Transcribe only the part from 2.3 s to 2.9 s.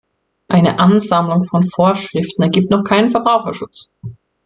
ergibt noch